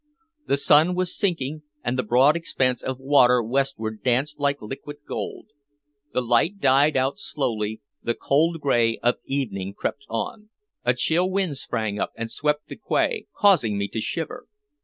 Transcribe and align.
The 0.47 0.57
sun 0.57 0.95
was 0.95 1.15
sinking, 1.15 1.61
and 1.83 1.95
the 1.95 2.01
broad 2.01 2.35
expanse 2.35 2.81
of 2.81 2.97
water 2.99 3.43
westward 3.43 4.01
danced 4.01 4.39
like 4.39 4.59
liquid 4.59 4.97
gold. 5.07 5.49
The 6.11 6.23
light 6.23 6.57
died 6.57 6.97
out 6.97 7.19
slowly, 7.19 7.81
the 8.01 8.15
cold 8.15 8.59
gray 8.61 8.97
of 9.03 9.17
evening 9.25 9.75
crept 9.75 10.05
on. 10.09 10.49
A 10.83 10.95
chill 10.95 11.29
wind 11.29 11.57
sprang 11.57 11.99
up 11.99 12.13
and 12.15 12.31
swept 12.31 12.67
the 12.67 12.77
quay, 12.77 13.27
causing 13.37 13.77
me 13.77 13.87
to 13.89 14.01
shiver. 14.01 14.47